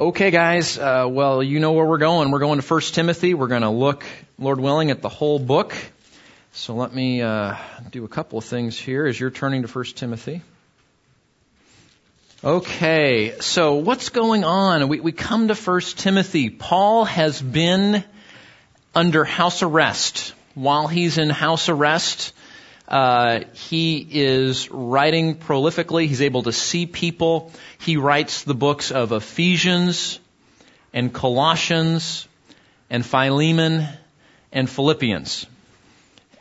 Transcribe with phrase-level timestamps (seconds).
[0.00, 0.78] Okay, guys.
[0.78, 2.30] Uh, well, you know where we're going.
[2.30, 3.34] We're going to First Timothy.
[3.34, 4.02] We're going to look,
[4.38, 5.74] Lord willing, at the whole book.
[6.52, 7.56] So let me uh,
[7.90, 10.40] do a couple of things here as you're turning to First Timothy.
[12.42, 14.88] Okay, so what's going on?
[14.88, 16.48] We, we come to First Timothy.
[16.48, 18.02] Paul has been
[18.94, 20.32] under house arrest.
[20.54, 22.32] While he's in house arrest,
[22.90, 26.06] uh, he is writing prolifically.
[26.06, 27.52] He's able to see people.
[27.78, 30.18] He writes the books of Ephesians
[30.92, 32.26] and Colossians
[32.90, 33.86] and Philemon
[34.50, 35.46] and Philippians.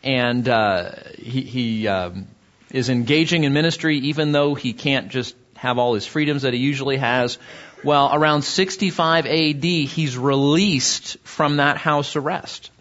[0.03, 2.27] And uh, he, he um,
[2.71, 6.59] is engaging in ministry even though he can't just have all his freedoms that he
[6.59, 7.37] usually has.
[7.83, 12.71] Well, around 65 AD, he's released from that house arrest.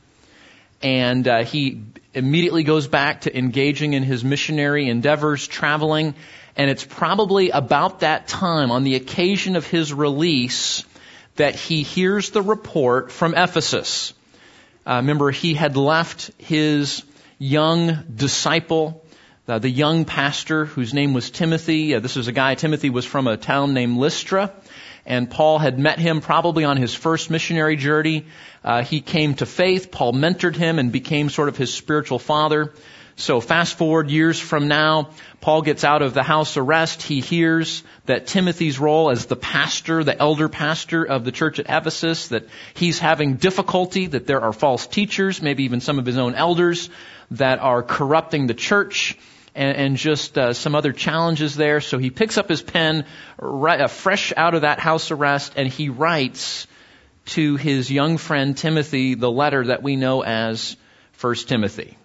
[0.81, 1.83] And uh, he
[2.15, 6.15] immediately goes back to engaging in his missionary endeavors, traveling,
[6.57, 10.85] and it's probably about that time, on the occasion of his release,
[11.37, 14.13] that he hears the report from Ephesus.
[14.87, 17.05] Uh, remember, he had left his
[17.39, 19.05] young disciple,
[19.47, 21.95] uh, the young pastor whose name was Timothy.
[21.95, 24.53] Uh, this was a guy, Timothy was from a town named Lystra
[25.09, 28.27] and Paul had met him probably on his first missionary journey.
[28.63, 29.91] Uh, he came to faith.
[29.91, 32.75] Paul mentored him and became sort of his spiritual father.
[33.17, 37.03] So fast forward years from now, Paul gets out of the house arrest.
[37.03, 41.67] He hears that Timothy's role as the pastor, the elder pastor of the church at
[41.71, 46.19] Ephesus, that he's having difficulty, that there are false teachers, maybe even some of his
[46.19, 46.91] own elders
[47.31, 49.17] that are corrupting the church
[49.59, 51.81] and, and just uh, some other challenges there.
[51.81, 53.05] So he picks up his pen,
[53.39, 56.69] right, uh, fresh out of that house arrest, and he writes
[57.27, 60.77] to his young friend Timothy the letter that we know as
[61.13, 61.99] First Timothy.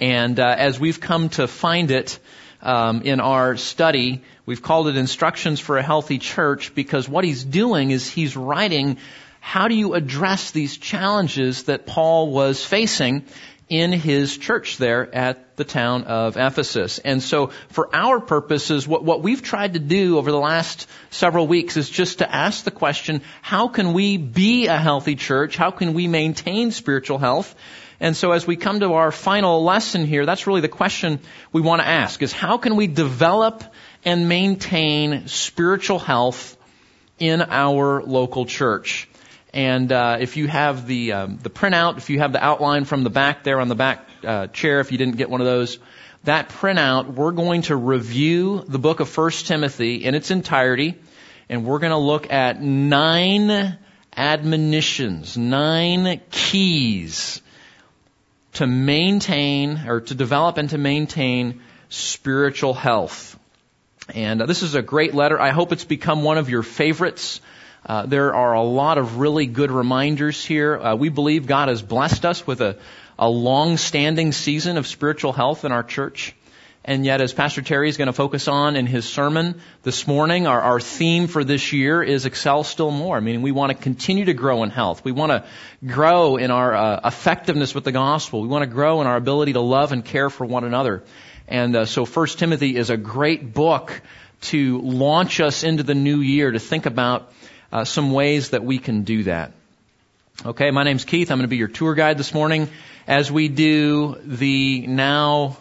[0.00, 2.18] And uh, as we've come to find it
[2.62, 7.44] um, in our study, we've called it Instructions for a Healthy Church because what he's
[7.44, 8.96] doing is he's writing
[9.40, 13.26] how do you address these challenges that Paul was facing
[13.68, 16.98] in his church there at the town of Ephesus.
[16.98, 21.46] And so for our purposes, what, what we've tried to do over the last several
[21.46, 25.56] weeks is just to ask the question, how can we be a healthy church?
[25.56, 27.54] How can we maintain spiritual health?
[28.00, 31.20] And so as we come to our final lesson here, that's really the question
[31.52, 33.64] we want to ask is how can we develop
[34.04, 36.56] and maintain spiritual health
[37.18, 39.08] in our local church?
[39.54, 43.04] And uh, if you have the um, the printout, if you have the outline from
[43.04, 45.78] the back there on the back uh, chair, if you didn't get one of those,
[46.24, 50.96] that printout, we're going to review the book of First Timothy in its entirety,
[51.48, 53.78] and we're going to look at nine
[54.16, 57.40] admonitions, nine keys
[58.54, 61.60] to maintain or to develop and to maintain
[61.90, 63.38] spiritual health.
[64.12, 65.40] And uh, this is a great letter.
[65.40, 67.40] I hope it's become one of your favorites.
[67.86, 70.78] Uh, there are a lot of really good reminders here.
[70.78, 72.78] Uh, we believe God has blessed us with a,
[73.18, 76.34] a long-standing season of spiritual health in our church.
[76.86, 80.46] And yet, as Pastor Terry is going to focus on in his sermon this morning,
[80.46, 83.20] our, our theme for this year is excel still more.
[83.22, 85.02] meaning we want to continue to grow in health.
[85.02, 85.44] We want to
[85.86, 88.42] grow in our uh, effectiveness with the gospel.
[88.42, 91.04] We want to grow in our ability to love and care for one another.
[91.48, 94.02] And uh, so, First Timothy is a great book
[94.42, 97.32] to launch us into the new year to think about
[97.74, 99.52] uh, some ways that we can do that.
[100.46, 101.30] Okay, my name's Keith.
[101.30, 102.68] I'm going to be your tour guide this morning
[103.06, 105.56] as we do the now,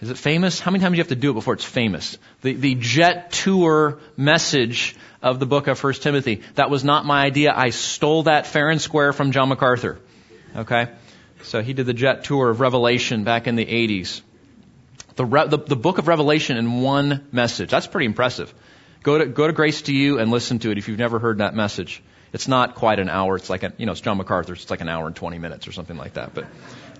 [0.00, 0.60] is it famous?
[0.60, 2.18] How many times do you have to do it before it's famous?
[2.42, 6.42] The, the jet tour message of the book of First Timothy.
[6.54, 7.52] That was not my idea.
[7.54, 9.98] I stole that fair and square from John MacArthur.
[10.56, 10.88] Okay?
[11.42, 14.22] So he did the jet tour of Revelation back in the 80s.
[15.16, 17.70] The, the, the book of Revelation in one message.
[17.70, 18.54] That's pretty impressive.
[19.02, 21.38] Go to, go to Grace to You and listen to it if you've never heard
[21.38, 22.02] that message.
[22.32, 23.36] It's not quite an hour.
[23.36, 24.52] It's like, a, you know, it's John MacArthur.
[24.52, 26.34] It's like an hour and 20 minutes or something like that.
[26.34, 26.46] But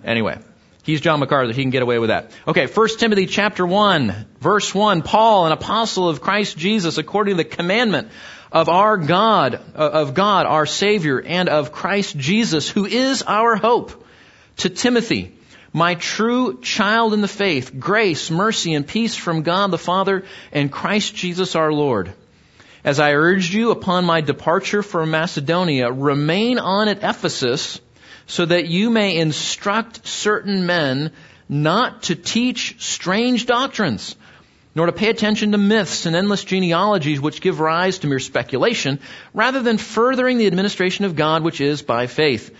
[0.04, 0.38] anyway,
[0.82, 1.52] he's John MacArthur.
[1.52, 2.32] He can get away with that.
[2.48, 5.02] Okay, 1 Timothy chapter 1, verse 1.
[5.02, 8.08] Paul, an apostle of Christ Jesus, according to the commandment
[8.50, 13.56] of our God, uh, of God, our Savior, and of Christ Jesus, who is our
[13.56, 14.04] hope,
[14.58, 15.36] to Timothy,
[15.72, 20.72] my true child in the faith, grace, mercy, and peace from God the Father and
[20.72, 22.12] Christ Jesus our Lord.
[22.82, 27.80] As I urged you upon my departure from Macedonia, remain on at Ephesus
[28.26, 31.12] so that you may instruct certain men
[31.48, 34.14] not to teach strange doctrines,
[34.74, 39.00] nor to pay attention to myths and endless genealogies which give rise to mere speculation,
[39.34, 42.54] rather than furthering the administration of God which is by faith.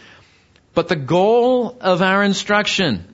[0.74, 3.06] But the goal of our instruction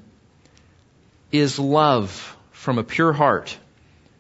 [1.32, 3.56] is love from a pure heart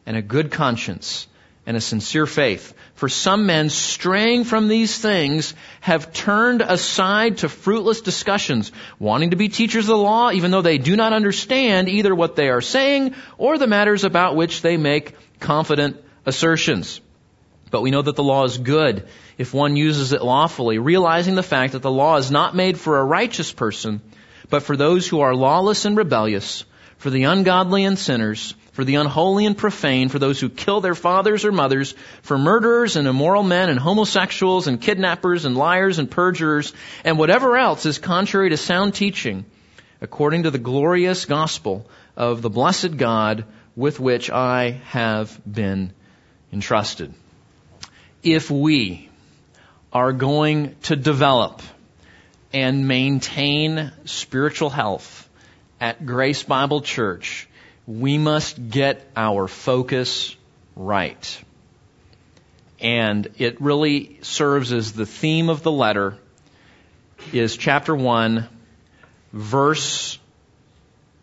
[0.06, 1.26] and a good conscience
[1.66, 2.72] and a sincere faith.
[2.94, 9.36] For some men straying from these things have turned aside to fruitless discussions, wanting to
[9.36, 12.60] be teachers of the law, even though they do not understand either what they are
[12.60, 17.00] saying or the matters about which they make confident assertions.
[17.70, 19.06] But we know that the law is good
[19.38, 22.98] if one uses it lawfully, realizing the fact that the law is not made for
[22.98, 24.00] a righteous person,
[24.48, 26.64] but for those who are lawless and rebellious,
[26.98, 30.94] for the ungodly and sinners, for the unholy and profane, for those who kill their
[30.94, 36.10] fathers or mothers, for murderers and immoral men and homosexuals and kidnappers and liars and
[36.10, 36.72] perjurers,
[37.04, 39.44] and whatever else is contrary to sound teaching,
[40.00, 43.44] according to the glorious gospel of the blessed God
[43.74, 45.92] with which I have been
[46.52, 47.12] entrusted.
[48.22, 49.08] If we
[49.96, 51.62] are going to develop
[52.52, 55.26] and maintain spiritual health
[55.80, 57.48] at Grace Bible Church,
[57.86, 60.36] we must get our focus
[60.74, 61.42] right.
[62.78, 66.18] And it really serves as the theme of the letter
[67.32, 68.46] is chapter 1,
[69.32, 70.18] verse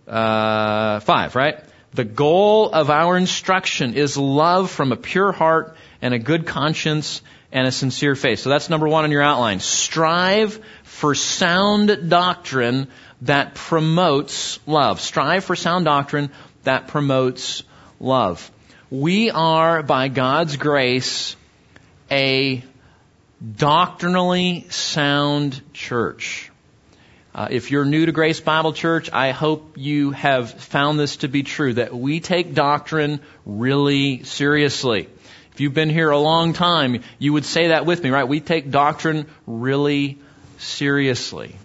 [0.08, 1.60] uh, 5, right?
[1.94, 7.22] The goal of our instruction is love from a pure heart and a good conscience
[7.54, 8.40] and a sincere faith.
[8.40, 9.60] So that's number one on your outline.
[9.60, 12.88] Strive for sound doctrine
[13.22, 15.00] that promotes love.
[15.00, 16.32] Strive for sound doctrine
[16.64, 17.64] that promotes
[18.00, 18.52] love.
[18.90, 21.36] We are, by God's grace,
[22.10, 22.64] a
[23.56, 26.50] doctrinally sound church.
[27.36, 31.28] Uh, if you're new to Grace Bible Church, I hope you have found this to
[31.28, 35.10] be true, that we take doctrine really seriously.
[35.54, 38.28] If you've been here a long time, you would say that with me, right?
[38.28, 40.18] We take doctrine really
[40.58, 41.56] seriously.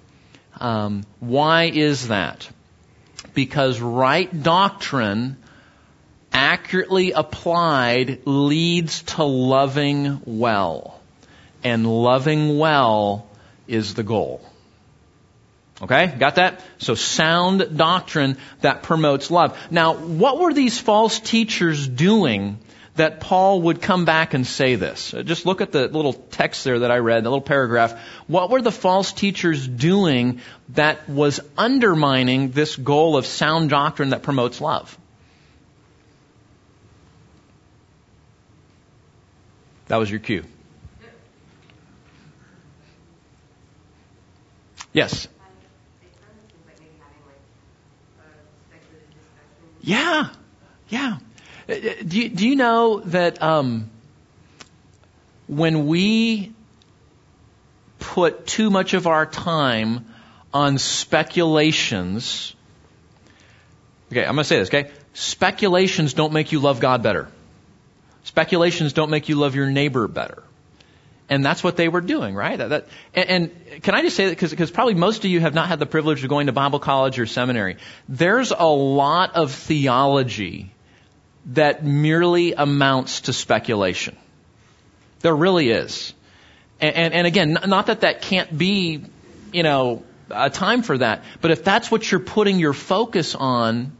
[0.61, 2.49] Um, why is that?
[3.39, 5.37] because right doctrine
[6.33, 11.01] accurately applied leads to loving well.
[11.63, 13.29] And loving well
[13.69, 14.45] is the goal.
[15.81, 16.61] Okay, got that?
[16.79, 19.57] So sound doctrine that promotes love.
[19.71, 22.59] Now, what were these false teachers doing
[22.99, 25.15] that Paul would come back and say this.
[25.15, 27.99] Uh, just look at the little text there that I read, the little paragraph.
[28.27, 30.41] What were the false teachers doing
[30.71, 34.99] that was undermining this goal of sound doctrine that promotes love?
[39.87, 40.45] That was your cue.
[44.93, 45.29] Yes.
[49.81, 50.31] Yeah,
[50.89, 51.19] yeah.
[51.69, 53.91] Do you, do you know that um,
[55.49, 56.55] when we
[57.99, 60.07] put too much of our time
[60.55, 62.55] on speculations,
[64.11, 64.91] okay, I'm going to say this, okay?
[65.13, 67.29] Speculations don't make you love God better.
[68.25, 70.43] Speculations don't make you love your neighbor better.
[71.29, 72.57] And that's what they were doing, right?
[72.57, 75.53] That, that, and, and, can I just say that because probably most of you have
[75.53, 77.77] not had the privilege of going to Bible college or seminary.
[78.09, 80.73] There's a lot of theology
[81.47, 84.17] that merely amounts to speculation.
[85.21, 86.13] There really is.
[86.81, 89.03] And, and, and, again, not that that can't be,
[89.53, 93.97] you know, a time for that, but if that's what you're putting your focus on,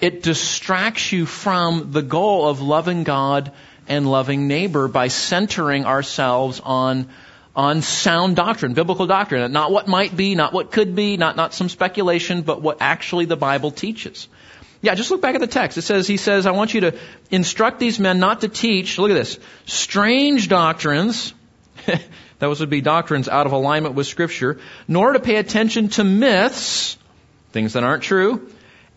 [0.00, 3.52] it distracts you from the goal of loving God
[3.88, 7.08] and loving neighbor by centering ourselves on
[7.56, 11.52] on sound doctrine, biblical doctrine, not what might be, not what could be, not not
[11.52, 14.28] some speculation, but what actually the Bible teaches.
[14.82, 15.76] Yeah, just look back at the text.
[15.76, 16.98] It says, he says, I want you to
[17.30, 21.34] instruct these men not to teach, look at this, strange doctrines.
[22.38, 24.58] Those would be doctrines out of alignment with scripture,
[24.88, 26.96] nor to pay attention to myths,
[27.52, 28.50] things that aren't true,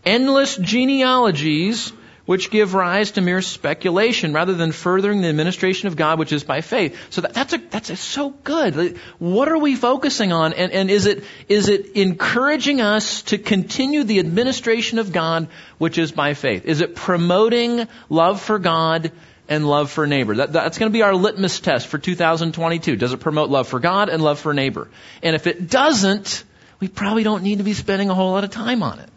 [0.06, 1.92] endless genealogies,
[2.26, 6.42] which give rise to mere speculation rather than furthering the administration of God, which is
[6.42, 6.98] by faith.
[7.10, 8.98] So that, that's a, that's a, so good.
[9.18, 10.54] What are we focusing on?
[10.54, 15.98] And, and is it, is it encouraging us to continue the administration of God, which
[15.98, 16.64] is by faith?
[16.64, 19.12] Is it promoting love for God
[19.46, 20.36] and love for neighbor?
[20.36, 22.96] That, that's going to be our litmus test for 2022.
[22.96, 24.88] Does it promote love for God and love for neighbor?
[25.22, 26.44] And if it doesn't,
[26.80, 29.10] we probably don't need to be spending a whole lot of time on it.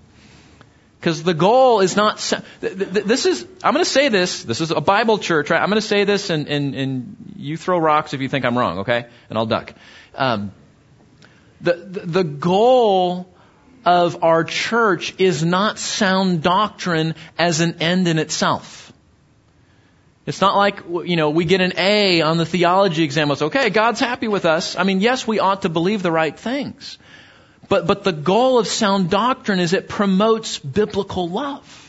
[1.08, 2.18] Because the goal is not,
[2.60, 5.62] this is, I'm going to say this, this is a Bible church, right?
[5.62, 8.58] I'm going to say this and, and, and you throw rocks if you think I'm
[8.58, 9.06] wrong, okay?
[9.30, 9.74] And I'll duck.
[10.16, 10.52] Um,
[11.62, 13.34] the, the, goal
[13.86, 18.92] of our church is not sound doctrine as an end in itself.
[20.26, 23.32] It's not like, you know, we get an A on the theology exam.
[23.32, 24.76] It's okay, God's happy with us.
[24.76, 26.98] I mean, yes, we ought to believe the right things.
[27.70, 31.84] But, but the goal of sound doctrine is it promotes biblical love.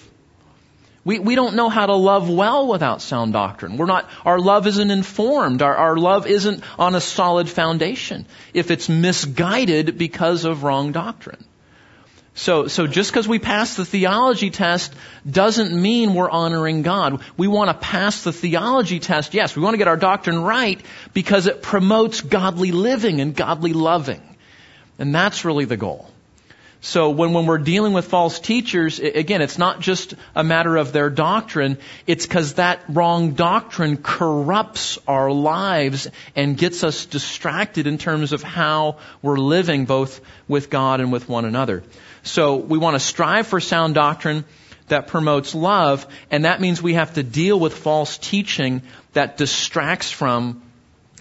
[1.04, 3.76] We, we don't know how to love well without sound doctrine.
[3.76, 5.62] We're not, our love isn't informed.
[5.62, 11.42] Our, our love isn't on a solid foundation if it's misguided because of wrong doctrine.
[12.35, 14.94] So, so just because we pass the theology test
[15.28, 17.23] doesn't mean we're honoring God.
[17.37, 20.80] We want to pass the theology test, yes, we want to get our doctrine right
[21.14, 24.23] because it promotes godly living and godly loving.
[24.99, 26.11] And that's really the goal.
[26.81, 30.93] So when, when we're dealing with false teachers, again, it's not just a matter of
[30.93, 37.99] their doctrine, it's because that wrong doctrine corrupts our lives and gets us distracted in
[37.99, 41.83] terms of how we're living both with God and with one another.
[42.23, 44.45] So we want to strive for sound doctrine
[44.87, 48.83] that promotes love, and that means we have to deal with false teaching
[49.14, 50.62] that distracts from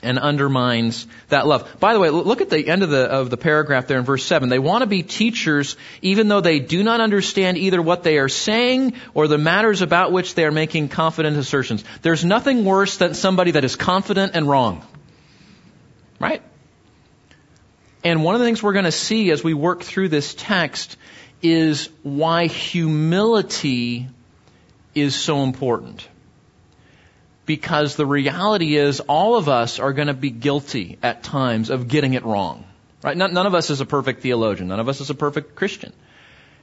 [0.03, 1.79] and undermines that love.
[1.79, 4.23] By the way, look at the end of the, of the paragraph there in verse
[4.25, 4.49] 7.
[4.49, 8.29] They want to be teachers even though they do not understand either what they are
[8.29, 11.83] saying or the matters about which they are making confident assertions.
[12.01, 14.85] There's nothing worse than somebody that is confident and wrong.
[16.19, 16.41] Right?
[18.03, 20.97] And one of the things we're going to see as we work through this text
[21.41, 24.07] is why humility
[24.95, 26.07] is so important.
[27.47, 31.87] Because the reality is all of us are going to be guilty at times of
[31.87, 32.63] getting it wrong.
[33.01, 33.17] Right?
[33.17, 34.67] None, of us is a perfect theologian.
[34.67, 35.93] None of us is a perfect Christian.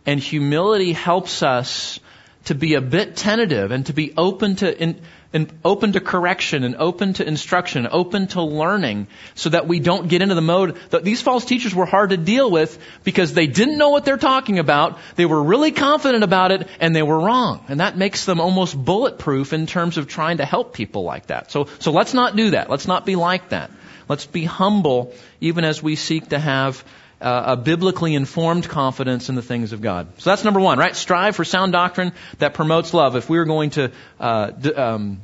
[0.06, 1.98] And humility helps us
[2.44, 5.00] to be a bit tentative and to be open to in,
[5.34, 10.08] and open to correction and open to instruction, open to learning so that we don't
[10.08, 13.48] get into the mode that these false teachers were hard to deal with because they
[13.48, 14.98] didn't know what they're talking about.
[15.16, 17.64] They were really confident about it and they were wrong.
[17.68, 21.50] And that makes them almost bulletproof in terms of trying to help people like that.
[21.50, 22.70] So, so let's not do that.
[22.70, 23.70] Let's not be like that.
[24.08, 26.84] Let's be humble even as we seek to have
[27.20, 30.08] uh, a biblically informed confidence in the things of God.
[30.18, 30.94] So that's number one, right?
[30.94, 33.16] Strive for sound doctrine that promotes love.
[33.16, 35.20] If we are going to, uh, d- um,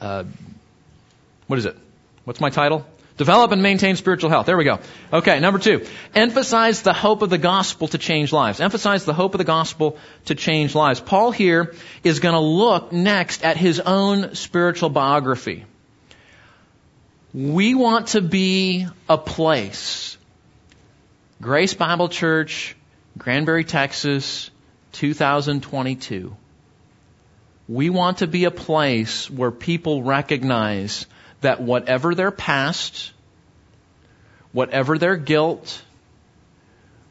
[0.00, 0.24] uh,
[1.46, 1.76] what is it?
[2.24, 2.86] What's my title?
[3.16, 4.44] Develop and maintain spiritual health.
[4.44, 4.78] There we go.
[5.10, 5.86] Okay, number two.
[6.14, 8.60] Emphasize the hope of the gospel to change lives.
[8.60, 9.96] Emphasize the hope of the gospel
[10.26, 11.00] to change lives.
[11.00, 15.64] Paul here is going to look next at his own spiritual biography.
[17.32, 20.18] We want to be a place
[21.40, 22.74] Grace Bible Church,
[23.18, 24.50] Granbury, Texas,
[24.92, 26.34] 2022.
[27.68, 31.04] We want to be a place where people recognize
[31.42, 33.12] that whatever their past,
[34.52, 35.82] whatever their guilt,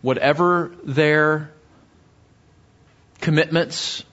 [0.01, 1.51] whatever their
[3.21, 4.03] commitments,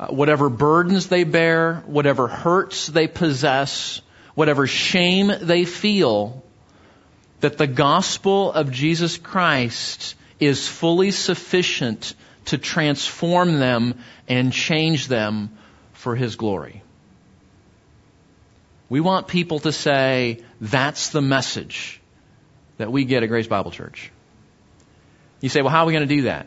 [0.00, 4.00] uh, whatever burdens they bear, whatever hurts they possess,
[4.34, 6.42] whatever shame they feel,
[7.40, 12.14] that the gospel of Jesus Christ is fully sufficient
[12.46, 15.50] to transform them and change them
[15.92, 16.82] for His glory.
[18.88, 22.00] We want people to say, that's the message
[22.78, 24.12] that we get at Grace Bible Church.
[25.40, 26.46] You say, well, how are we going to do that?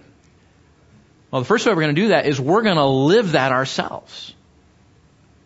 [1.31, 3.51] Well, the first way we're going to do that is we're going to live that
[3.51, 4.34] ourselves.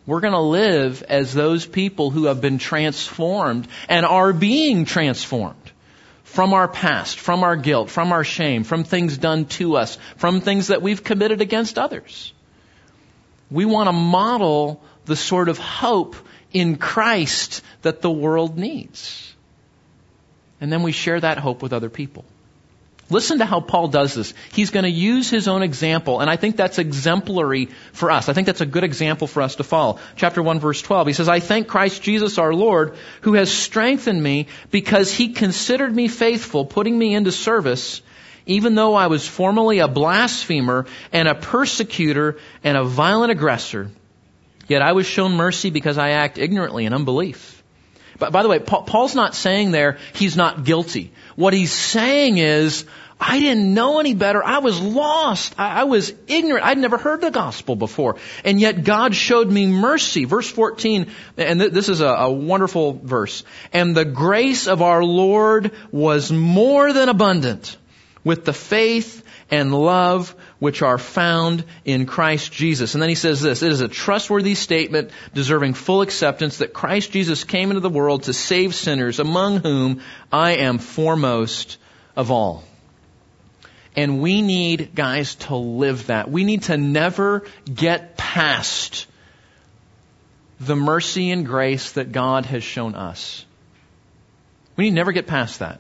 [0.05, 5.71] We're going to live as those people who have been transformed and are being transformed
[6.23, 10.41] from our past, from our guilt, from our shame, from things done to us, from
[10.41, 12.33] things that we've committed against others.
[13.49, 16.15] We want to model the sort of hope
[16.51, 19.33] in Christ that the world needs.
[20.59, 22.25] And then we share that hope with other people.
[23.13, 24.33] Listen to how Paul does this.
[24.53, 28.27] He's going to use his own example, and I think that's exemplary for us.
[28.27, 29.99] I think that's a good example for us to follow.
[30.15, 34.21] Chapter 1 verse 12, he says, I thank Christ Jesus our Lord, who has strengthened
[34.21, 38.01] me because he considered me faithful, putting me into service,
[38.47, 43.91] even though I was formerly a blasphemer and a persecutor and a violent aggressor.
[44.67, 47.63] Yet I was shown mercy because I act ignorantly in unbelief.
[48.17, 51.11] But by the way, Paul's not saying there he's not guilty.
[51.35, 52.85] What he's saying is,
[53.25, 54.43] I didn't know any better.
[54.43, 55.55] I was lost.
[55.57, 56.65] I, was ignorant.
[56.65, 58.17] I'd never heard the gospel before.
[58.43, 60.25] And yet God showed me mercy.
[60.25, 63.43] Verse 14, and th- this is a, a wonderful verse.
[63.71, 67.77] And the grace of our Lord was more than abundant
[68.25, 72.93] with the faith and love which are found in Christ Jesus.
[72.93, 77.11] And then he says this, it is a trustworthy statement deserving full acceptance that Christ
[77.11, 80.01] Jesus came into the world to save sinners, among whom
[80.31, 81.77] I am foremost
[82.17, 82.63] of all.
[83.95, 86.29] And we need, guys, to live that.
[86.29, 89.05] We need to never get past
[90.59, 93.45] the mercy and grace that God has shown us.
[94.75, 95.79] We need to never get past that.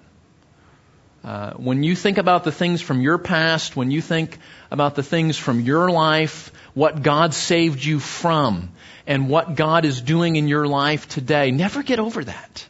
[1.23, 4.37] Uh, when you think about the things from your past, when you think
[4.69, 8.71] about the things from your life, what God saved you from,
[9.07, 12.67] and what God is doing in your life today, never get over that.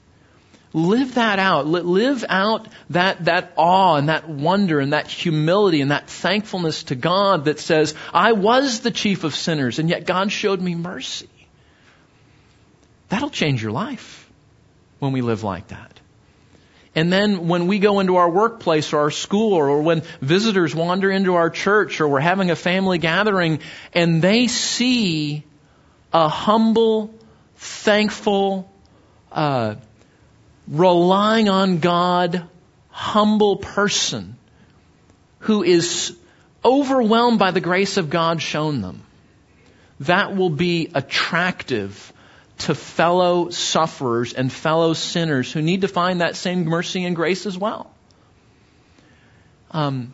[0.73, 1.67] Live that out.
[1.67, 6.95] Live out that, that awe and that wonder and that humility and that thankfulness to
[6.95, 11.29] God that says, I was the chief of sinners and yet God showed me mercy.
[13.09, 14.27] That'll change your life
[14.97, 15.99] when we live like that.
[16.95, 21.11] And then when we go into our workplace or our school or when visitors wander
[21.11, 23.59] into our church or we're having a family gathering
[23.93, 25.43] and they see
[26.11, 27.13] a humble,
[27.55, 28.71] thankful,
[29.31, 29.75] uh,
[30.67, 32.47] relying on God,
[32.89, 34.37] humble person
[35.39, 36.15] who is
[36.63, 39.01] overwhelmed by the grace of God shown them,
[40.01, 42.13] that will be attractive
[42.59, 47.45] to fellow sufferers and fellow sinners who need to find that same mercy and grace
[47.45, 47.91] as well.
[49.71, 50.13] Um,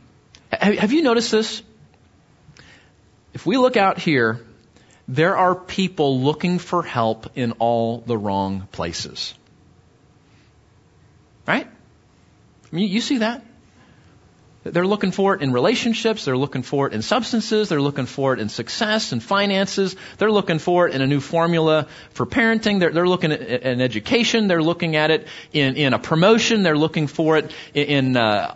[0.51, 1.61] have you noticed this?
[3.33, 4.39] If we look out here,
[5.07, 9.33] there are people looking for help in all the wrong places.
[11.49, 11.65] Right?
[11.65, 13.43] I mean, you see that?
[14.63, 16.25] They're looking for it in relationships.
[16.25, 17.69] They're looking for it in substances.
[17.69, 19.95] They're looking for it in success and finances.
[20.19, 22.79] They're looking for it in a new formula for parenting.
[22.79, 24.47] They're, they're looking at in education.
[24.47, 26.61] They're looking at it in, in a promotion.
[26.61, 28.55] They're looking for it in, in uh,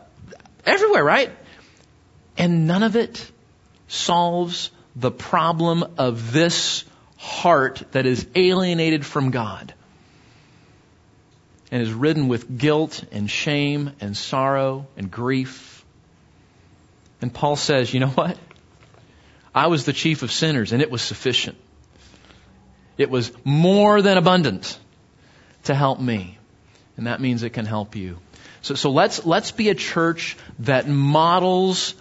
[0.64, 1.32] everywhere, right?
[2.38, 3.32] And none of it
[3.88, 6.86] solves the problem of this
[7.18, 9.74] heart that is alienated from God
[11.74, 15.74] and is ridden with guilt and shame and sorrow and grief
[17.24, 18.38] and Paul says, you know what?
[19.56, 21.56] I was the chief of sinners and it was sufficient.
[22.98, 24.78] It was more than abundant
[25.64, 26.38] to help me.
[26.98, 28.20] And that means it can help you.
[28.62, 31.96] So, so let's, let's be a church that models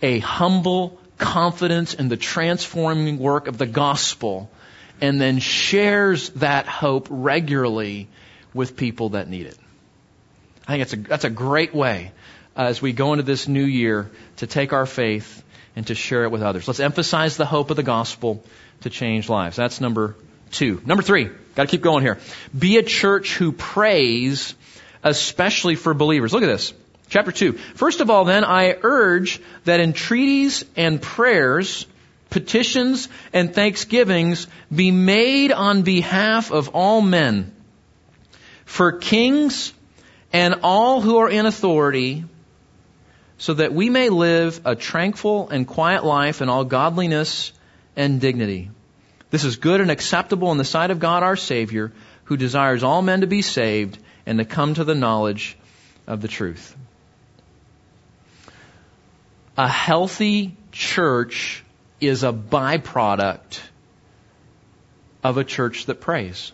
[0.00, 4.52] a humble confidence in the transforming work of the gospel
[5.00, 8.06] and then shares that hope regularly
[8.54, 9.58] with people that need it.
[10.66, 12.12] I think that's a, that's a great way
[12.56, 15.42] uh, as we go into this new year to take our faith
[15.76, 16.66] and to share it with others.
[16.68, 18.42] Let's emphasize the hope of the gospel
[18.82, 19.56] to change lives.
[19.56, 20.16] That's number
[20.50, 20.80] two.
[20.84, 22.18] Number three, got to keep going here.
[22.56, 24.54] Be a church who prays,
[25.02, 26.32] especially for believers.
[26.32, 26.72] Look at this.
[27.08, 27.54] Chapter 2.
[27.54, 31.86] First of all, then, I urge that entreaties and prayers,
[32.30, 37.52] petitions and thanksgivings be made on behalf of all men,
[38.70, 39.74] for kings
[40.32, 42.24] and all who are in authority,
[43.36, 47.52] so that we may live a tranquil and quiet life in all godliness
[47.96, 48.70] and dignity.
[49.30, 51.90] This is good and acceptable in the sight of God our Savior,
[52.24, 55.58] who desires all men to be saved and to come to the knowledge
[56.06, 56.76] of the truth.
[59.58, 61.64] A healthy church
[62.00, 63.60] is a byproduct
[65.24, 66.52] of a church that prays.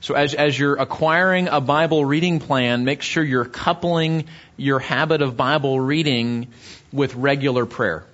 [0.00, 4.24] So as, as you're acquiring a Bible reading plan, make sure you're coupling
[4.56, 6.48] your habit of Bible reading
[6.92, 8.04] with regular prayer.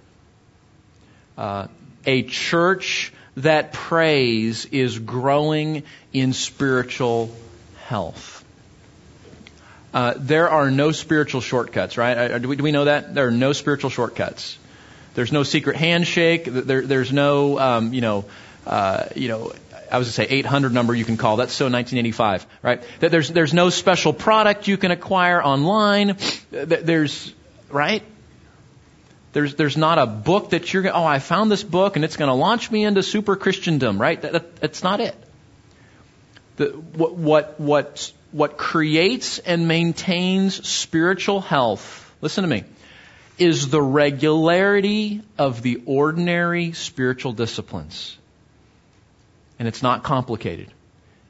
[1.36, 1.66] Uh,
[2.06, 7.34] a church that prays is growing in spiritual
[7.86, 8.44] health.
[9.92, 12.16] Uh, there are no spiritual shortcuts, right?
[12.16, 13.14] Uh, do we, do we, know that?
[13.14, 14.58] There are no spiritual shortcuts.
[15.14, 16.44] There's no secret handshake.
[16.46, 18.24] There, there's no, um, you know,
[18.66, 19.52] uh, you know,
[19.94, 21.36] I was going to say 800 number you can call.
[21.36, 22.82] That's so 1985, right?
[22.98, 26.16] That there's, there's no special product you can acquire online.
[26.50, 27.32] There's,
[27.70, 28.02] right?
[29.32, 32.16] There's, there's not a book that you're going, oh, I found this book and it's
[32.16, 34.20] going to launch me into super Christendom, right?
[34.20, 35.14] That, that, that's not it.
[36.56, 42.64] The, what, what, what, what creates and maintains spiritual health, listen to me,
[43.38, 48.18] is the regularity of the ordinary spiritual disciplines.
[49.58, 50.72] And it's not complicated.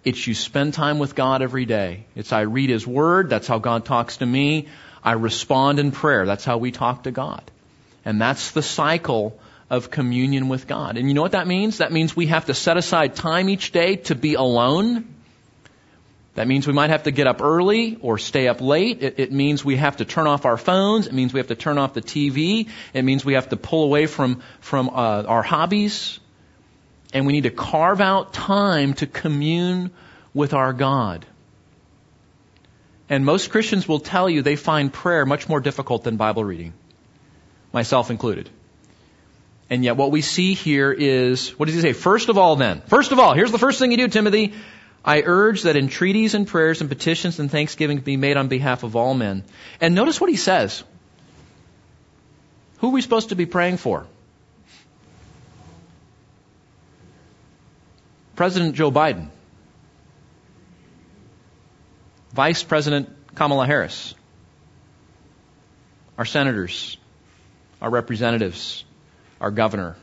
[0.04, 2.04] It's you spend time with God every day.
[2.14, 3.30] It's I read His Word.
[3.30, 4.68] That's how God talks to me.
[5.02, 6.26] I respond in prayer.
[6.26, 7.42] That's how we talk to God.
[8.04, 9.38] And that's the cycle
[9.70, 10.96] of communion with God.
[10.98, 11.78] And you know what that means?
[11.78, 15.06] That means we have to set aside time each day to be alone.
[16.34, 19.02] That means we might have to get up early or stay up late.
[19.02, 21.06] It, it, means we have to turn off our phones.
[21.06, 22.68] It means we have to turn off the TV.
[22.92, 26.18] It means we have to pull away from, from uh, our hobbies
[27.14, 29.92] and we need to carve out time to commune
[30.34, 31.24] with our God.
[33.08, 36.74] And most Christians will tell you they find prayer much more difficult than Bible reading,
[37.72, 38.50] myself included.
[39.70, 41.92] And yet what we see here is, what does he say?
[41.92, 44.54] First of all then, first of all, here's the first thing you do, Timothy.
[45.04, 48.96] I urge that entreaties and prayers and petitions and thanksgiving be made on behalf of
[48.96, 49.44] all men.
[49.80, 50.82] And notice what he says.
[52.78, 54.06] Who are we supposed to be praying for?
[58.36, 59.28] President Joe Biden.
[62.32, 64.14] Vice President Kamala Harris.
[66.18, 66.96] Our senators.
[67.80, 68.84] Our representatives.
[69.40, 69.96] Our governor.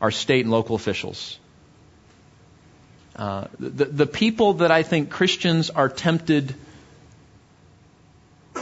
[0.00, 1.38] Our state and local officials
[3.16, 6.54] uh, the, the people that I think Christians are tempted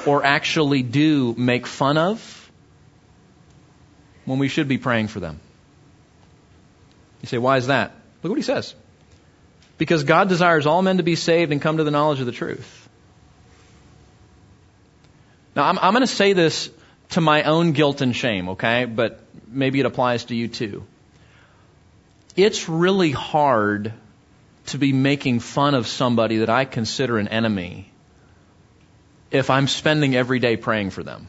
[0.07, 2.51] or actually do make fun of
[4.25, 5.40] when we should be praying for them.
[7.22, 7.92] You say, why is that?
[8.23, 8.75] Look what he says.
[9.79, 12.33] Because God desires all men to be saved and come to the knowledge of the
[12.33, 12.89] truth.
[15.57, 16.71] Now, I'm, I'm going to say this
[17.11, 18.85] to my own guilt and shame, okay?
[18.85, 20.85] But maybe it applies to you too.
[22.37, 23.93] It's really hard
[24.67, 27.91] to be making fun of somebody that I consider an enemy
[29.31, 31.29] if I'm spending every day praying for them.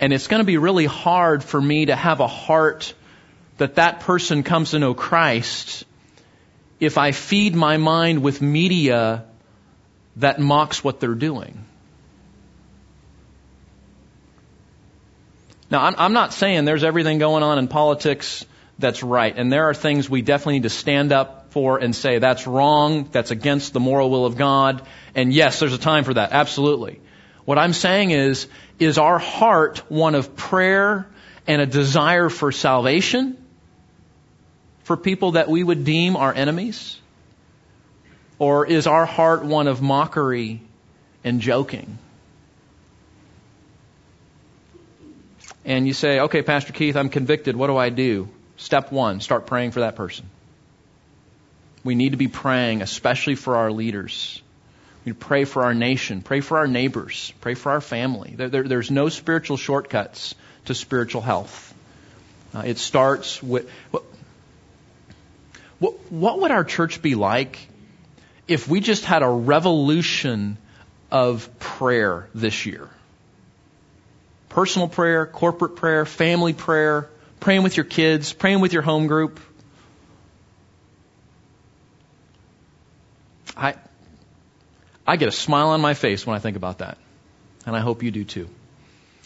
[0.00, 2.94] And it's going to be really hard for me to have a heart
[3.58, 5.84] that that person comes to know Christ
[6.80, 9.24] if I feed my mind with media
[10.16, 11.64] that mocks what they're doing.
[15.70, 18.46] Now, I'm, I'm not saying there's everything going on in politics
[18.78, 19.34] that's right.
[19.36, 23.08] And there are things we definitely need to stand up for and say that's wrong,
[23.10, 24.86] that's against the moral will of God.
[25.14, 26.32] And yes, there's a time for that.
[26.32, 27.00] Absolutely.
[27.44, 28.46] What I'm saying is,
[28.78, 31.06] is our heart one of prayer
[31.46, 33.36] and a desire for salvation
[34.88, 36.98] for people that we would deem our enemies?
[38.38, 40.62] Or is our heart one of mockery
[41.22, 41.98] and joking?
[45.66, 47.54] And you say, okay, Pastor Keith, I'm convicted.
[47.54, 48.30] What do I do?
[48.56, 50.24] Step one, start praying for that person.
[51.84, 54.40] We need to be praying, especially for our leaders.
[55.04, 58.34] We pray for our nation, pray for our neighbors, pray for our family.
[58.36, 61.74] There, there, there's no spiritual shortcuts to spiritual health.
[62.54, 63.70] Uh, it starts with
[65.78, 67.68] what, what, would our church be like
[68.46, 70.58] if we just had a revolution
[71.10, 72.88] of prayer this year?
[74.48, 77.08] Personal prayer, corporate prayer, family prayer,
[77.40, 79.38] praying with your kids, praying with your home group.
[83.56, 83.74] I,
[85.06, 86.98] I get a smile on my face when I think about that.
[87.66, 88.48] And I hope you do too.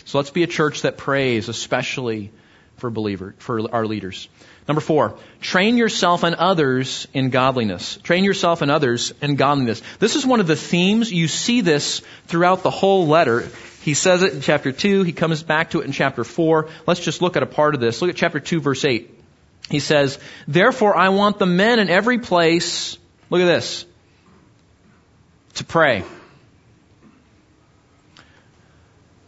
[0.05, 2.33] So let's be a church that prays, especially
[2.77, 4.29] for believer, for our leaders.
[4.73, 7.99] Number four, train yourself and others in godliness.
[7.99, 9.83] Train yourself and others in godliness.
[9.99, 11.13] This is one of the themes.
[11.13, 13.51] You see this throughout the whole letter.
[13.83, 15.03] He says it in chapter 2.
[15.03, 16.71] He comes back to it in chapter 4.
[16.87, 18.01] Let's just look at a part of this.
[18.01, 19.11] Look at chapter 2 verse 8.
[19.69, 22.97] He says, Therefore I want the men in every place,
[23.29, 23.85] look at this,
[25.57, 26.03] to pray.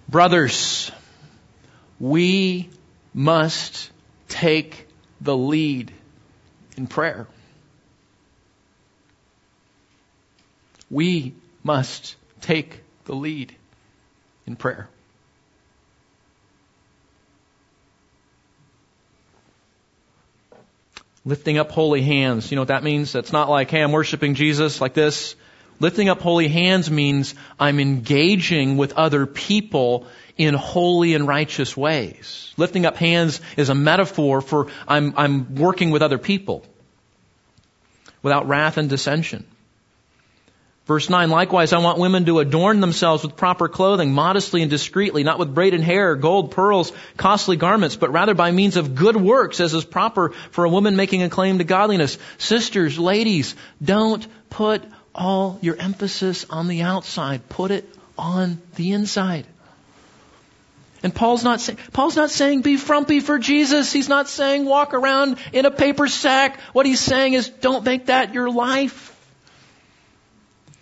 [0.09, 0.91] Brothers,
[2.01, 2.71] we
[3.13, 3.91] must
[4.29, 4.89] take
[5.25, 5.91] the lead
[6.77, 7.27] in prayer.
[10.91, 13.55] We must take the lead
[14.47, 14.89] in prayer.
[21.25, 22.51] Lifting up holy hands.
[22.51, 23.13] You know what that means?
[23.13, 25.37] That's not like, hey, I'm worshiping Jesus like this.
[25.81, 32.53] Lifting up holy hands means I'm engaging with other people in holy and righteous ways.
[32.57, 36.65] Lifting up hands is a metaphor for I'm, I'm working with other people
[38.23, 39.45] without wrath and dissension.
[40.87, 45.23] Verse 9, likewise, I want women to adorn themselves with proper clothing, modestly and discreetly,
[45.23, 49.61] not with braided hair, gold, pearls, costly garments, but rather by means of good works,
[49.61, 52.19] as is proper for a woman making a claim to godliness.
[52.37, 57.49] Sisters, ladies, don't put all your emphasis on the outside.
[57.49, 59.47] Put it on the inside.
[61.05, 63.93] And Paul's not saying, Paul's not saying be frumpy for Jesus.
[63.93, 66.59] He's not saying walk around in a paper sack.
[66.73, 69.11] What he's saying is don't make that your life.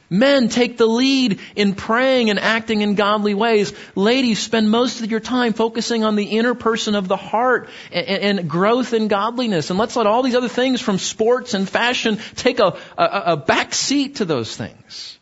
[0.09, 3.73] Men take the lead in praying and acting in godly ways.
[3.97, 8.39] Ladies spend most of your time focusing on the inner person of the heart and,
[8.39, 9.71] and growth in godliness.
[9.71, 13.37] And let's let all these other things from sports and fashion take a, a, a
[13.37, 15.19] back seat to those things.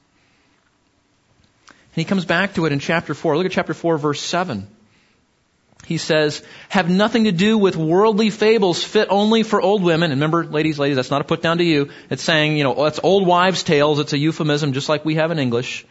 [1.69, 3.39] And he comes back to it in chapter 4.
[3.39, 4.69] Look at chapter 4 verse 7
[5.87, 10.13] he says, have nothing to do with worldly fables fit only for old women.
[10.13, 11.91] And remember, ladies, ladies, that's not a put down to you.
[12.11, 13.99] It's saying, you know, it's old wives' tales.
[13.99, 15.85] It's a euphemism just like we have in English.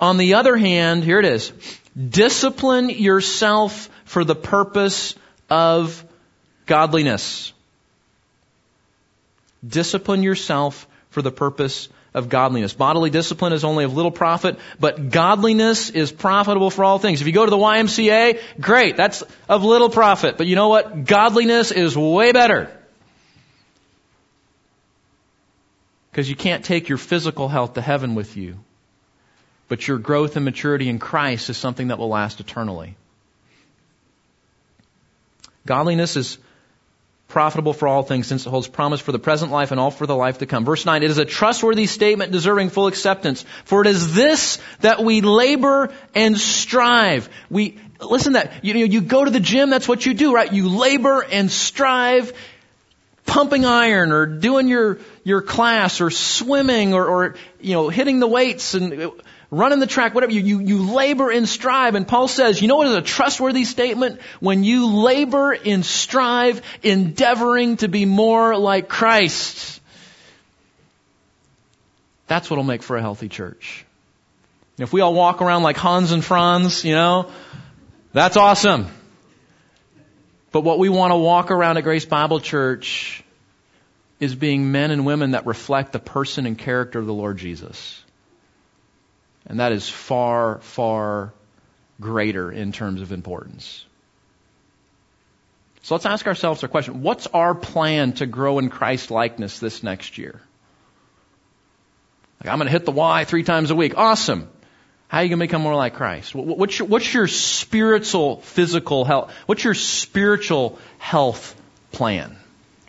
[0.00, 1.52] On the other hand, here it is.
[1.96, 5.14] Discipline yourself for the purpose
[5.50, 6.04] of
[6.66, 7.52] godliness.
[9.66, 12.72] Discipline yourself for the purpose of godliness.
[12.72, 17.20] Bodily discipline is only of little profit, but godliness is profitable for all things.
[17.20, 20.36] If you go to the YMCA, great, that's of little profit.
[20.38, 21.04] But you know what?
[21.04, 22.70] Godliness is way better.
[26.10, 28.58] Because you can't take your physical health to heaven with you.
[29.68, 32.96] But your growth and maturity in Christ is something that will last eternally.
[35.66, 36.38] Godliness is
[37.28, 40.06] profitable for all things since it holds promise for the present life and all for
[40.06, 40.64] the life to come.
[40.64, 43.44] Verse 9, it is a trustworthy statement deserving full acceptance.
[43.66, 47.28] For it is this that we labor and strive.
[47.50, 48.64] We, listen that.
[48.64, 50.50] You, know, you go to the gym, that's what you do, right?
[50.50, 52.32] You labor and strive,
[53.26, 58.26] pumping iron or doing your, your class or swimming or, or, you know, hitting the
[58.26, 59.12] weights and
[59.50, 61.94] running the track, whatever, you, you, you labor and strive.
[61.94, 64.20] And Paul says, you know what is a trustworthy statement?
[64.40, 69.80] When you labor and strive, endeavoring to be more like Christ.
[72.26, 73.86] That's what'll make for a healthy church.
[74.76, 77.30] If we all walk around like Hans and Franz, you know,
[78.12, 78.86] that's awesome.
[80.52, 83.24] But what we want to walk around at Grace Bible Church
[84.20, 88.02] is being men and women that reflect the person and character of the Lord Jesus.
[89.48, 91.32] And that is far, far
[92.00, 93.84] greater in terms of importance.
[95.82, 97.02] So let's ask ourselves a question.
[97.02, 100.40] What's our plan to grow in Christ likeness this next year?
[102.40, 103.96] Like, I'm going to hit the Y three times a week.
[103.96, 104.48] Awesome.
[105.08, 106.34] How are you going to become more like Christ?
[106.34, 109.32] What's your, what's your spiritual, physical health?
[109.46, 111.56] What's your spiritual health
[111.92, 112.36] plan?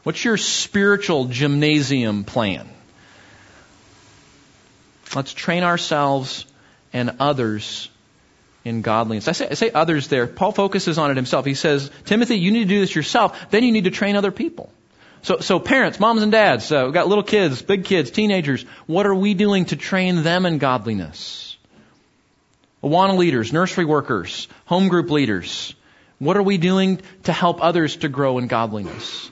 [0.04, 2.68] What's your spiritual gymnasium plan?
[5.16, 6.46] Let's train ourselves
[6.94, 7.90] and others
[8.66, 9.28] in godliness.
[9.28, 10.28] I say, I say others there.
[10.28, 11.46] Paul focuses on it himself.
[11.46, 13.50] He says, Timothy, you need to do this yourself.
[13.50, 14.70] Then you need to train other people.
[15.22, 18.64] So, so parents, moms and dads, uh, we've got little kids, big kids, teenagers.
[18.86, 21.58] What are we doing to train them in godliness?
[22.84, 25.76] Awana leaders, nursery workers, home group leaders.
[26.20, 29.30] What are we doing to help others to grow in godliness?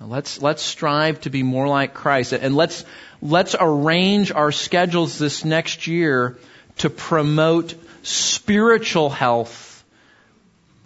[0.00, 2.84] Let's, let's strive to be more like Christ and let's,
[3.22, 6.36] let's arrange our schedules this next year
[6.78, 9.84] to promote spiritual health,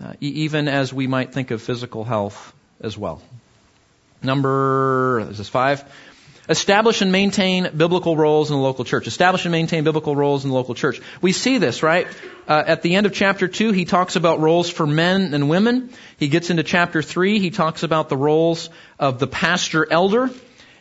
[0.05, 3.22] uh, even as we might think of physical health as well.
[4.22, 5.85] Number, is this five?
[6.49, 9.09] Establish and maintain biblical roles in the local church.
[9.09, 11.01] Establish and maintain biblical roles in the local church.
[11.20, 12.07] We see this, right?
[12.46, 15.90] Uh, at the end of chapter 2, he talks about roles for men and women.
[16.18, 20.31] He gets into chapter 3, he talks about the roles of the pastor elder.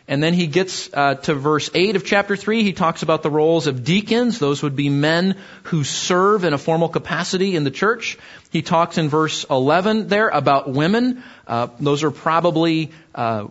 [0.08, 2.62] And then he gets uh, to verse 8 of chapter 3.
[2.62, 4.38] He talks about the roles of deacons.
[4.38, 8.16] Those would be men who serve in a formal capacity in the church.
[8.50, 11.24] He talks in verse 11 there about women.
[11.46, 13.48] Uh, those are probably uh,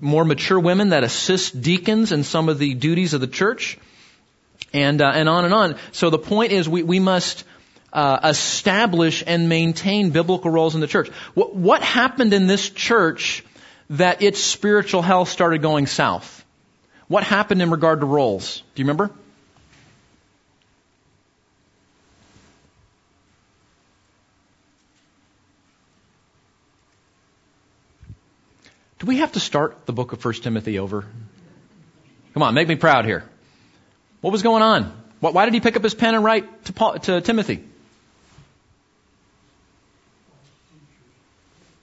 [0.00, 3.78] more mature women that assist deacons in some of the duties of the church,
[4.72, 5.76] and uh, and on and on.
[5.92, 7.44] So the point is, we we must
[7.92, 11.08] uh, establish and maintain biblical roles in the church.
[11.34, 13.44] What, what happened in this church
[13.90, 16.44] that its spiritual health started going south?
[17.08, 18.62] What happened in regard to roles?
[18.74, 19.10] Do you remember?
[28.98, 31.06] Do we have to start the book of 1 Timothy over?
[32.34, 33.24] Come on, make me proud here.
[34.20, 34.92] What was going on?
[35.20, 37.64] Why did he pick up his pen and write to, Paul, to Timothy?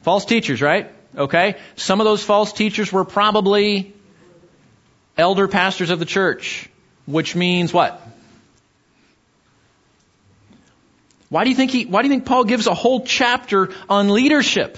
[0.01, 0.91] False teachers, right?
[1.17, 1.55] Okay.
[1.75, 3.93] Some of those false teachers were probably
[5.17, 6.69] elder pastors of the church,
[7.05, 8.01] which means what?
[11.29, 14.09] Why do you think he, why do you think Paul gives a whole chapter on
[14.09, 14.77] leadership?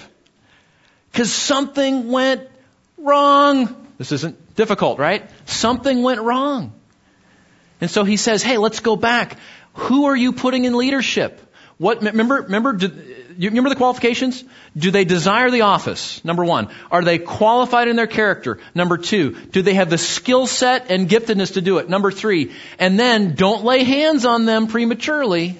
[1.12, 2.48] Because something went
[2.96, 3.86] wrong.
[3.98, 5.28] This isn't difficult, right?
[5.46, 6.72] Something went wrong.
[7.80, 9.36] And so he says, hey, let's go back.
[9.74, 11.40] Who are you putting in leadership?
[11.76, 12.76] What, remember, remember,
[13.44, 14.42] you remember the qualifications?
[14.76, 16.24] Do they desire the office?
[16.24, 16.70] Number one.
[16.90, 18.58] Are they qualified in their character?
[18.74, 19.36] Number two.
[19.52, 21.88] Do they have the skill set and giftedness to do it?
[21.88, 22.52] Number three.
[22.80, 25.56] And then don't lay hands on them prematurely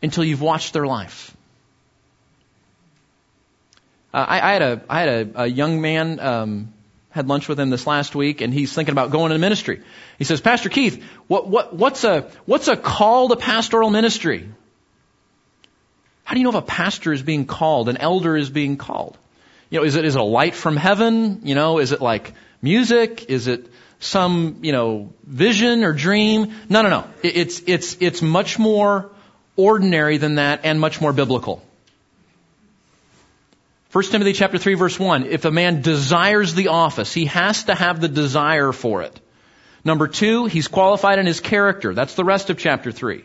[0.00, 1.36] until you've watched their life.
[4.14, 6.72] Uh, I, I, had a I had a, a young man um,
[7.10, 9.82] had lunch with him this last week, and he's thinking about going into ministry.
[10.18, 14.48] He says, Pastor Keith, what what what's a what's a call to pastoral ministry?
[16.26, 19.16] How do you know if a pastor is being called, an elder is being called?
[19.70, 21.42] You know, is it is it a light from heaven?
[21.44, 23.26] You know, is it like music?
[23.28, 26.52] Is it some you know vision or dream?
[26.68, 27.04] No, no, no.
[27.22, 29.08] It's it's it's much more
[29.54, 31.62] ordinary than that and much more biblical.
[33.92, 37.74] 1 Timothy chapter 3 verse 1, if a man desires the office, he has to
[37.76, 39.20] have the desire for it.
[39.84, 41.94] Number two, he's qualified in his character.
[41.94, 43.24] That's the rest of chapter 3.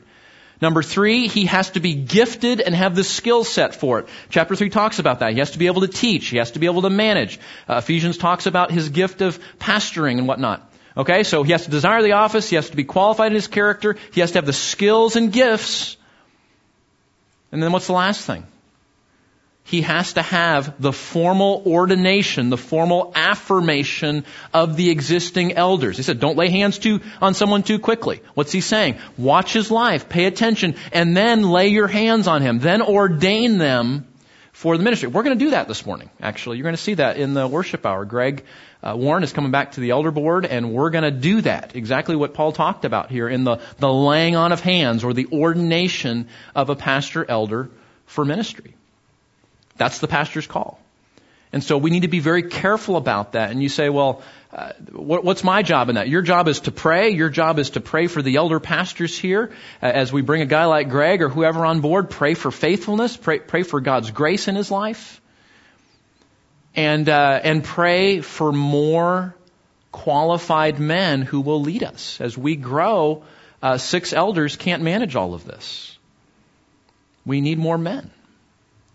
[0.62, 4.08] Number three, he has to be gifted and have the skill set for it.
[4.30, 5.34] Chapter three talks about that.
[5.34, 6.28] He has to be able to teach.
[6.28, 7.39] He has to be able to manage.
[7.67, 10.71] Uh, Ephesians talks about his gift of pastoring and whatnot.
[10.95, 12.50] Okay, so he has to desire the office.
[12.50, 13.97] He has to be qualified in his character.
[14.13, 15.97] He has to have the skills and gifts.
[17.52, 18.45] And then what's the last thing?
[19.63, 25.97] He has to have the formal ordination, the formal affirmation of the existing elders.
[25.97, 28.21] He said, don't lay hands too, on someone too quickly.
[28.34, 28.97] What's he saying?
[29.17, 32.60] Watch his life, pay attention, and then lay your hands on him.
[32.60, 34.08] Then ordain them
[34.52, 35.08] for the ministry.
[35.08, 36.58] We're going to do that this morning, actually.
[36.58, 38.04] You're going to see that in the worship hour.
[38.04, 38.43] Greg
[38.84, 41.76] uh, Warren is coming back to the elder board, and we're going to do that.
[41.76, 45.28] Exactly what Paul talked about here in the, the laying on of hands or the
[45.32, 47.69] ordination of a pastor elder
[48.06, 48.76] for ministry.
[49.78, 50.80] That's the pastor's call.
[51.54, 53.52] And so we need to be very careful about that.
[53.52, 54.22] And you say, well,
[54.54, 56.08] uh, what, what's my job in that?
[56.08, 57.10] Your job is to pray.
[57.10, 59.52] Your job is to pray for the elder pastors here.
[59.82, 63.18] Uh, as we bring a guy like Greg or whoever on board, pray for faithfulness,
[63.18, 65.22] pray, pray for God's grace in his life,
[66.74, 69.36] and uh, and pray for more
[69.92, 73.24] qualified men who will lead us as we grow.
[73.62, 75.98] Uh, six elders can't manage all of this.
[77.26, 78.10] We need more men.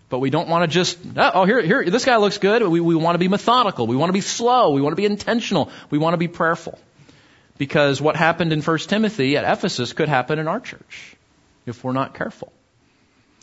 [0.08, 2.62] But we don't want to just, oh, here, here, this guy looks good.
[2.62, 3.86] We, we want to be methodical.
[3.86, 4.70] We want to be slow.
[4.70, 5.70] We want to be intentional.
[5.90, 6.78] We want to be prayerful.
[7.58, 11.16] Because what happened in 1 Timothy at Ephesus could happen in our church
[11.64, 12.52] if we're not careful.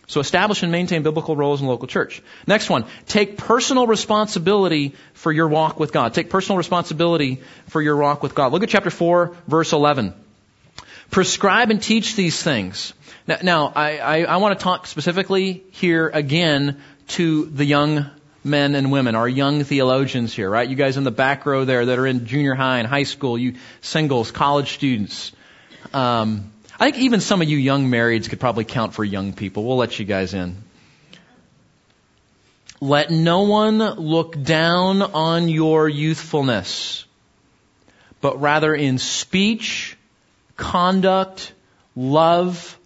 [0.08, 2.22] So establish and maintain biblical roles in the local church.
[2.46, 6.14] Next one, take personal responsibility for your walk with God.
[6.14, 8.52] Take personal responsibility for your walk with God.
[8.52, 10.14] Look at chapter 4, verse 11.
[11.10, 12.94] Prescribe and teach these things.
[13.28, 18.10] Now, now I, I, I want to talk specifically here again to the young
[18.44, 20.68] men and women, our young theologians here, right?
[20.68, 23.38] You guys in the back row there that are in junior high and high school,
[23.38, 25.32] you singles, college students.
[25.94, 29.64] Um, I think even some of you young marrieds could probably count for young people.
[29.64, 30.58] We'll let you guys in.
[32.82, 37.06] Let no one look down on your youthfulness,
[38.20, 39.96] but rather in speech,
[40.58, 41.54] conduct,
[41.96, 42.78] love,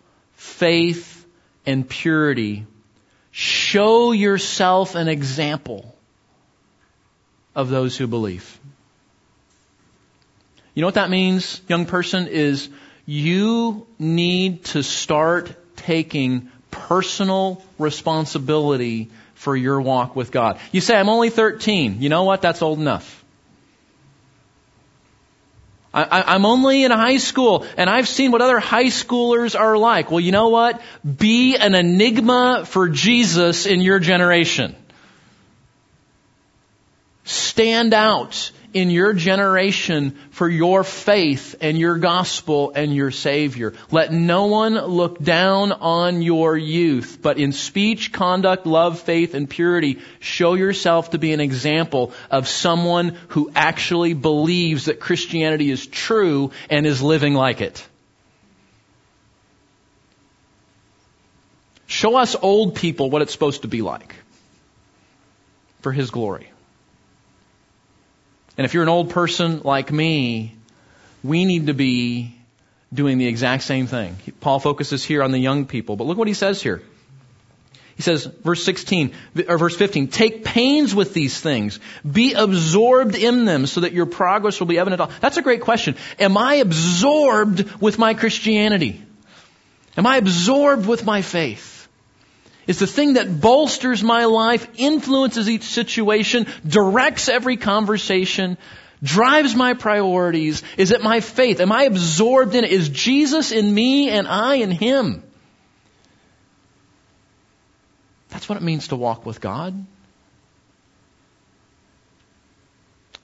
[0.47, 1.25] faith,
[1.65, 2.65] and purity.
[3.31, 5.93] Show yourself an example
[7.53, 8.59] of those who believe.
[10.73, 12.69] You know what that means, young person, is
[13.05, 20.59] you need to start taking personal responsibility for your walk with God.
[20.71, 22.01] You say, I'm only 13.
[22.01, 22.41] You know what?
[22.41, 23.16] That's old enough.
[26.03, 30.11] I, am only in high school and I've seen what other high schoolers are like.
[30.11, 30.81] Well, you know what?
[31.03, 34.75] Be an enigma for Jesus in your generation.
[37.23, 43.73] Stand out in your generation for your faith and your gospel and your Savior.
[43.91, 49.49] Let no one look down on your youth, but in speech, conduct, love, faith, and
[49.49, 55.85] purity, show yourself to be an example of someone who actually believes that Christianity is
[55.87, 57.85] true and is living like it.
[61.87, 64.13] Show us old people what it's supposed to be like
[65.81, 66.51] for His glory.
[68.57, 70.55] And if you're an old person like me,
[71.23, 72.35] we need to be
[72.93, 74.17] doing the exact same thing.
[74.39, 76.81] Paul focuses here on the young people, but look what he says here.
[77.95, 79.13] He says, verse 16,
[79.47, 81.79] or verse 15, take pains with these things.
[82.09, 85.09] Be absorbed in them so that your progress will be evident.
[85.19, 85.95] That's a great question.
[86.19, 89.03] Am I absorbed with my Christianity?
[89.97, 91.76] Am I absorbed with my faith?
[92.67, 98.57] Is the thing that bolsters my life, influences each situation, directs every conversation,
[99.01, 100.63] drives my priorities?
[100.77, 101.61] Is it my faith?
[101.61, 102.71] Am I absorbed in it?
[102.71, 105.23] Is Jesus in me and I in Him?
[108.29, 109.85] That's what it means to walk with God.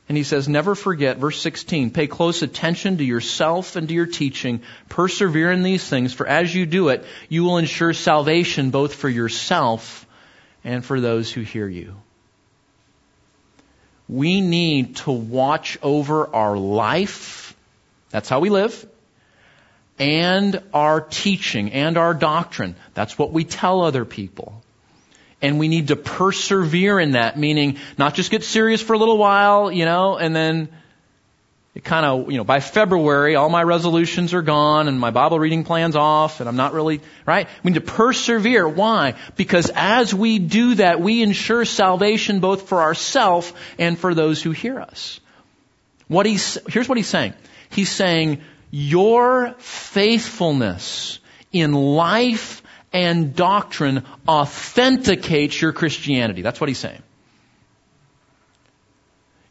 [0.10, 4.06] And he says, never forget, verse 16, pay close attention to yourself and to your
[4.06, 4.62] teaching.
[4.90, 9.08] Persevere in these things, for as you do it, you will ensure salvation both for
[9.08, 10.06] yourself
[10.64, 11.96] and for those who hear you.
[14.10, 17.56] We need to watch over our life.
[18.10, 18.86] That's how we live.
[19.98, 22.76] And our teaching and our doctrine.
[22.94, 24.63] That's what we tell other people
[25.44, 29.18] and we need to persevere in that, meaning not just get serious for a little
[29.18, 30.70] while, you know, and then
[31.76, 35.38] it kind of, you know, by February, all my resolutions are gone and my Bible
[35.38, 37.48] reading plan's off and I'm not really, right?
[37.62, 38.68] We need to persevere.
[38.68, 39.16] Why?
[39.36, 44.52] Because as we do that, we ensure salvation both for ourselves and for those who
[44.52, 45.20] hear us.
[46.08, 47.34] What he's, here's what he's saying.
[47.70, 48.42] He's saying,
[48.72, 51.20] your faithfulness
[51.52, 52.63] in life
[52.94, 56.44] and doctrine authenticates your Christianity.
[56.44, 57.02] That's what he's saying.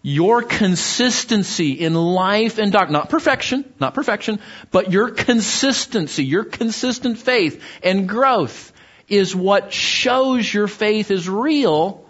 [0.05, 4.41] Your consistency in life and doctrine, not perfection, not perfection,
[4.71, 8.73] but your consistency, your consistent faith and growth
[9.09, 12.05] is what shows your faith is real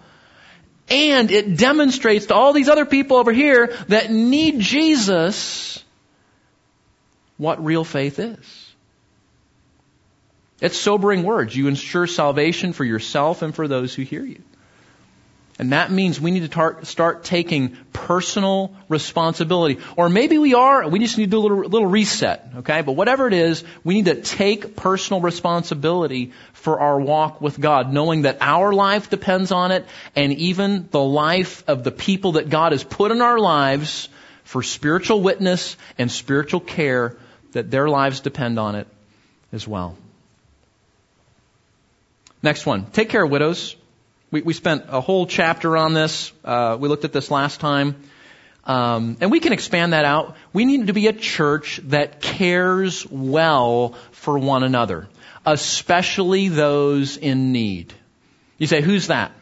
[0.88, 5.82] and it demonstrates to all these other people over here that need Jesus
[7.36, 8.61] what real faith is.
[10.62, 11.56] It's sobering words.
[11.56, 14.40] You ensure salvation for yourself and for those who hear you.
[15.58, 19.80] And that means we need to tar- start taking personal responsibility.
[19.96, 22.82] Or maybe we are, we just need to do a little, little reset, okay?
[22.82, 27.92] But whatever it is, we need to take personal responsibility for our walk with God,
[27.92, 29.84] knowing that our life depends on it,
[30.14, 34.08] and even the life of the people that God has put in our lives
[34.44, 37.16] for spiritual witness and spiritual care,
[37.50, 38.86] that their lives depend on it
[39.52, 39.96] as well.
[42.42, 42.86] Next one.
[42.86, 43.76] Take care of widows.
[44.30, 46.32] We, we spent a whole chapter on this.
[46.44, 47.96] Uh, we looked at this last time.
[48.64, 50.36] Um, and we can expand that out.
[50.52, 55.08] We need to be a church that cares well for one another,
[55.44, 57.92] especially those in need.
[58.58, 59.32] You say, who's that?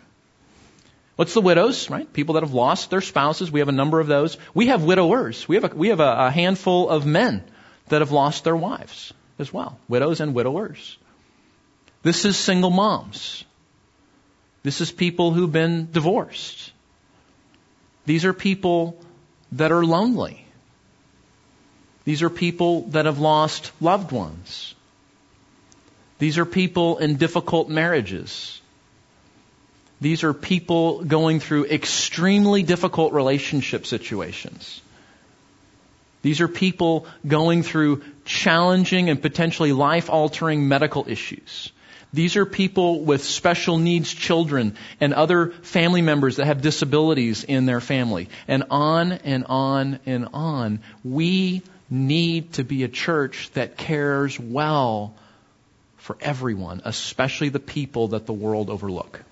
[1.16, 2.10] What's the widows, right?
[2.10, 3.50] People that have lost their spouses.
[3.50, 4.38] We have a number of those.
[4.54, 5.46] We have widowers.
[5.46, 7.44] We have a, we have a, a handful of men
[7.88, 9.78] that have lost their wives as well.
[9.86, 10.96] Widows and widowers.
[12.02, 13.44] This is single moms.
[14.62, 16.72] This is people who've been divorced.
[18.06, 18.98] These are people
[19.52, 20.44] that are lonely.
[22.04, 24.74] These are people that have lost loved ones.
[26.18, 28.60] These are people in difficult marriages.
[30.00, 34.80] These are people going through extremely difficult relationship situations.
[36.22, 41.72] These are people going through challenging and potentially life altering medical issues.
[42.12, 47.66] These are people with special needs children and other family members that have disabilities in
[47.66, 48.28] their family.
[48.48, 50.80] And on and on and on.
[51.04, 55.14] We need to be a church that cares well
[55.98, 59.22] for everyone, especially the people that the world overlook.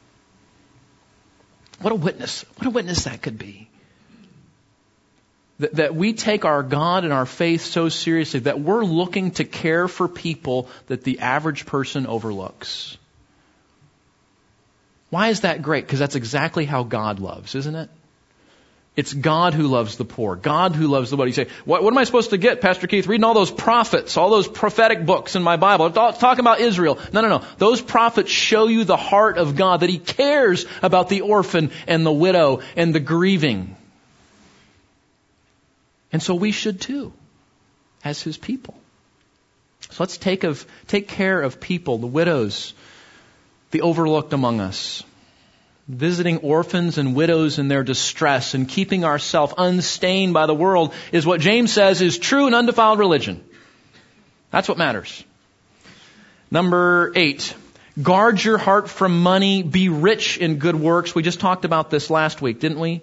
[1.81, 3.69] What a witness, what a witness that could be.
[5.59, 9.45] That, that we take our God and our faith so seriously that we're looking to
[9.45, 12.97] care for people that the average person overlooks.
[15.11, 15.85] Why is that great?
[15.85, 17.91] Because that's exactly how God loves, isn't it?
[18.99, 20.35] It's God who loves the poor.
[20.35, 21.29] God who loves the what?
[21.29, 23.07] You say, what, what, am I supposed to get, Pastor Keith?
[23.07, 25.89] Reading all those prophets, all those prophetic books in my Bible.
[25.91, 26.99] Talking about Israel.
[27.13, 27.45] No, no, no.
[27.59, 32.05] Those prophets show you the heart of God, that He cares about the orphan and
[32.05, 33.77] the widow and the grieving.
[36.13, 37.13] And so we should too,
[38.05, 38.75] as his people.
[39.91, 42.75] So let's take of, take care of people, the widows,
[43.71, 45.03] the overlooked among us.
[45.87, 51.25] Visiting orphans and widows in their distress and keeping ourselves unstained by the world is
[51.25, 53.43] what James says is true and undefiled religion.
[54.51, 55.25] That's what matters.
[56.51, 57.55] Number eight.
[58.01, 59.63] Guard your heart from money.
[59.63, 61.15] Be rich in good works.
[61.15, 63.01] We just talked about this last week, didn't we?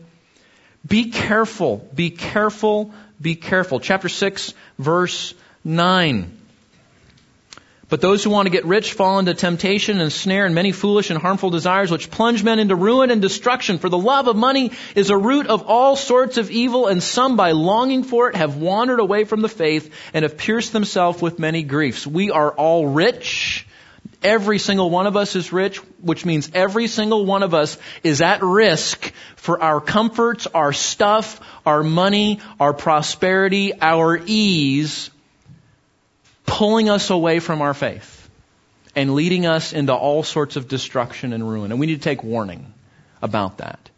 [0.88, 3.80] Be careful, be careful, be careful.
[3.80, 5.34] Chapter 6, verse
[5.64, 6.40] 9.
[7.88, 11.12] But those who want to get rich fall into temptation and snare and many foolish
[11.12, 13.78] and harmful desires which plunge men into ruin and destruction.
[13.78, 17.36] For the love of money is a root of all sorts of evil and some
[17.36, 21.38] by longing for it have wandered away from the faith and have pierced themselves with
[21.38, 22.08] many griefs.
[22.08, 23.65] We are all rich
[24.26, 28.24] Every single one of us is rich, which means every single one of us is
[28.24, 35.12] at risk for our comforts, our stuff, our money, our prosperity, our ease,
[36.48, 38.28] pulling us away from our faith
[38.96, 41.70] and leading us into all sorts of destruction and ruin.
[41.70, 42.74] And we need to take warning
[43.22, 43.92] about that.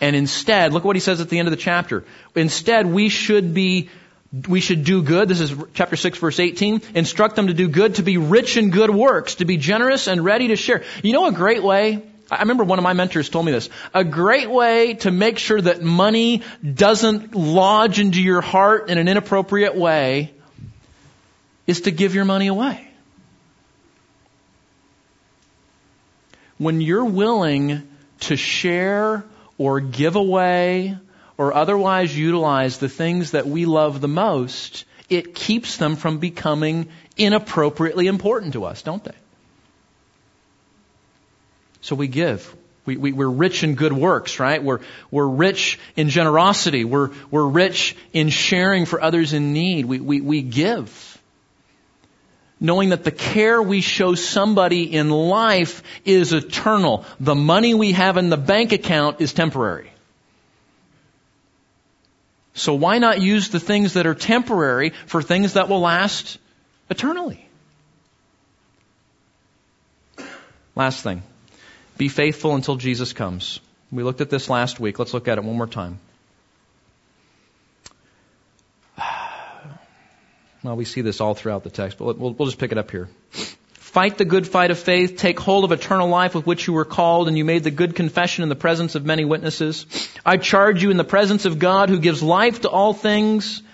[0.00, 2.04] And instead, look what he says at the end of the chapter.
[2.34, 3.90] Instead, we should be
[4.32, 5.28] we should do good.
[5.28, 6.82] This is chapter 6 verse 18.
[6.94, 10.24] Instruct them to do good, to be rich in good works, to be generous and
[10.24, 10.84] ready to share.
[11.02, 12.02] You know a great way?
[12.30, 13.68] I remember one of my mentors told me this.
[13.92, 19.08] A great way to make sure that money doesn't lodge into your heart in an
[19.08, 20.32] inappropriate way
[21.66, 22.86] is to give your money away.
[26.56, 27.88] When you're willing
[28.20, 29.24] to share
[29.58, 30.96] or give away
[31.40, 36.86] or otherwise utilize the things that we love the most, it keeps them from becoming
[37.16, 39.14] inappropriately important to us, don't they?
[41.80, 42.54] So we give.
[42.84, 44.62] We, we, we're rich in good works, right?
[44.62, 44.80] We're,
[45.10, 46.84] we're rich in generosity.
[46.84, 49.86] We're, we're rich in sharing for others in need.
[49.86, 51.22] We, we, we give.
[52.60, 57.06] Knowing that the care we show somebody in life is eternal.
[57.18, 59.89] The money we have in the bank account is temporary.
[62.54, 66.38] So why not use the things that are temporary for things that will last
[66.88, 67.46] eternally?
[70.74, 71.22] Last thing.
[71.96, 73.60] Be faithful until Jesus comes.
[73.92, 74.98] We looked at this last week.
[74.98, 75.98] Let's look at it one more time.
[80.62, 82.90] Well, we see this all throughout the text, but we'll, we'll just pick it up
[82.90, 83.08] here.
[83.90, 85.16] Fight the good fight of faith.
[85.16, 87.96] Take hold of eternal life with which you were called and you made the good
[87.96, 89.84] confession in the presence of many witnesses.
[90.24, 93.64] I charge you in the presence of God who gives life to all things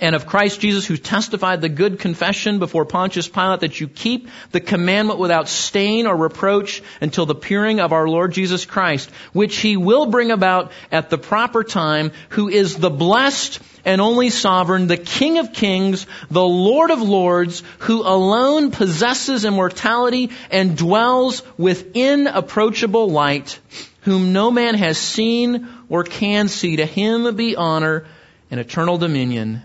[0.00, 4.28] and of Christ Jesus who testified the good confession before Pontius Pilate that you keep
[4.52, 9.56] the commandment without stain or reproach until the appearing of our Lord Jesus Christ, which
[9.56, 14.86] he will bring about at the proper time, who is the blessed and only sovereign,
[14.86, 22.26] the King of kings, the Lord of lords, who alone possesses immortality and dwells within
[22.26, 23.58] approachable light,
[24.02, 26.76] whom no man has seen or can see.
[26.76, 28.06] To him be honor
[28.50, 29.62] and eternal dominion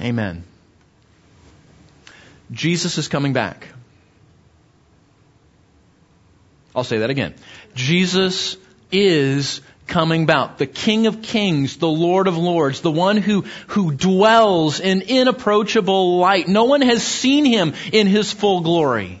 [0.00, 0.44] Amen.
[2.50, 3.68] Jesus is coming back.
[6.74, 7.34] I'll say that again.
[7.74, 8.56] Jesus
[8.90, 10.58] is coming back.
[10.58, 16.18] The King of Kings, the Lord of Lords, the one who, who dwells in inapproachable
[16.18, 16.48] light.
[16.48, 19.20] No one has seen him in his full glory.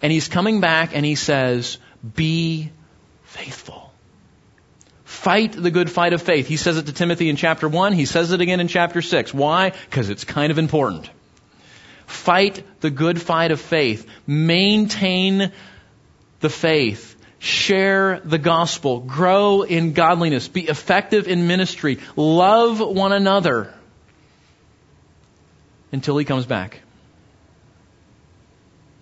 [0.00, 1.78] And he's coming back and he says,
[2.14, 2.70] be
[3.24, 3.87] faithful.
[5.18, 6.46] Fight the good fight of faith.
[6.46, 7.92] He says it to Timothy in chapter 1.
[7.92, 9.34] He says it again in chapter 6.
[9.34, 9.70] Why?
[9.70, 11.10] Because it's kind of important.
[12.06, 14.06] Fight the good fight of faith.
[14.28, 15.50] Maintain
[16.38, 17.16] the faith.
[17.40, 19.00] Share the gospel.
[19.00, 20.46] Grow in godliness.
[20.46, 21.98] Be effective in ministry.
[22.14, 23.74] Love one another
[25.90, 26.80] until he comes back.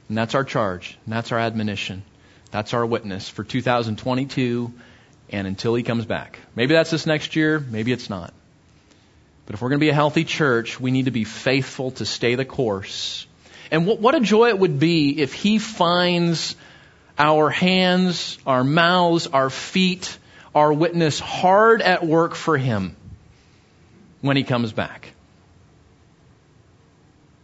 [0.08, 0.96] And that's our charge.
[1.04, 2.04] And that's our admonition.
[2.52, 4.72] That's our witness for 2022
[5.30, 6.38] and until he comes back.
[6.54, 8.32] Maybe that's this next year, maybe it's not.
[9.46, 12.04] But if we're going to be a healthy church, we need to be faithful to
[12.04, 13.26] stay the course.
[13.70, 16.56] And what, what a joy it would be if he finds
[17.18, 20.18] our hands, our mouths, our feet,
[20.54, 22.96] our witness hard at work for him
[24.20, 25.10] when he comes back.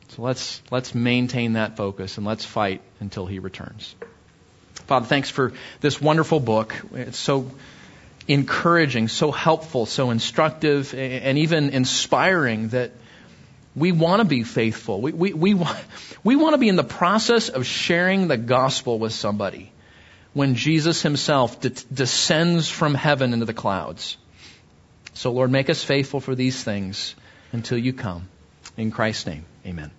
[0.09, 3.95] So let's, let's maintain that focus and let's fight until he returns.
[4.87, 6.75] Father, thanks for this wonderful book.
[6.95, 7.51] It's so
[8.29, 12.93] encouraging, so helpful, so instructive, and even inspiring that
[13.75, 15.01] we want to be faithful.
[15.01, 15.79] We, we, we, want,
[16.23, 19.73] we want to be in the process of sharing the gospel with somebody
[20.35, 24.17] when Jesus himself de- descends from heaven into the clouds.
[25.15, 27.15] So, Lord, make us faithful for these things
[27.53, 28.29] until you come.
[28.77, 29.91] In Christ's name, amen.